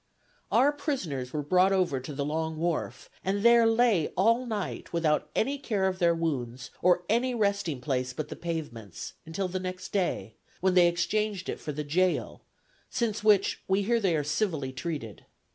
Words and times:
Our 0.51 0.71
prisoners 0.71 1.31
were 1.31 1.43
brought 1.43 1.71
over 1.71 1.99
to 1.99 2.11
the 2.15 2.25
Long 2.25 2.57
Wharf, 2.57 3.07
and 3.23 3.43
there 3.43 3.67
lay 3.67 4.07
all 4.17 4.47
night, 4.47 4.91
without 4.91 5.29
any 5.35 5.59
care 5.59 5.87
of 5.87 5.99
their 5.99 6.15
wounds, 6.15 6.71
or 6.81 7.03
any 7.07 7.35
resting 7.35 7.79
place 7.79 8.11
but 8.11 8.27
the 8.29 8.35
pavements, 8.35 9.13
until 9.27 9.47
the 9.47 9.59
next 9.59 9.89
day, 9.93 10.33
when 10.59 10.73
they 10.73 10.87
exchanged 10.87 11.49
it 11.49 11.59
for 11.59 11.71
the 11.71 11.83
jail, 11.83 12.41
since 12.89 13.23
which 13.23 13.61
we 13.67 13.83
hear 13.83 13.99
they 13.99 14.15
are 14.15 14.23
civilly 14.23 14.71
treated. 14.73 15.23